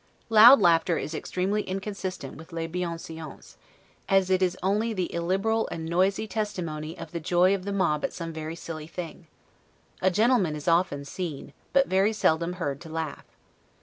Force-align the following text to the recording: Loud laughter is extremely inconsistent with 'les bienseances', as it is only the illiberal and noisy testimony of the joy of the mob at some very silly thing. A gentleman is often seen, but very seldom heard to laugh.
Loud 0.29 0.59
laughter 0.59 0.97
is 0.97 1.13
extremely 1.13 1.61
inconsistent 1.61 2.35
with 2.35 2.51
'les 2.51 2.67
bienseances', 2.67 3.55
as 4.09 4.31
it 4.31 4.41
is 4.41 4.57
only 4.63 4.93
the 4.93 5.13
illiberal 5.13 5.67
and 5.71 5.85
noisy 5.85 6.25
testimony 6.25 6.97
of 6.97 7.11
the 7.11 7.19
joy 7.19 7.53
of 7.53 7.65
the 7.65 7.71
mob 7.71 8.03
at 8.03 8.11
some 8.11 8.33
very 8.33 8.55
silly 8.55 8.87
thing. 8.87 9.27
A 10.01 10.09
gentleman 10.09 10.55
is 10.55 10.67
often 10.67 11.05
seen, 11.05 11.53
but 11.71 11.85
very 11.85 12.13
seldom 12.13 12.53
heard 12.53 12.81
to 12.81 12.89
laugh. 12.89 13.25